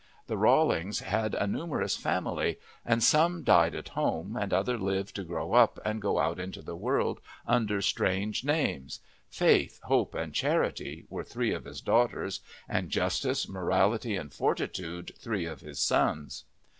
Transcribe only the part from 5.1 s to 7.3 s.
to grow up and go out into the world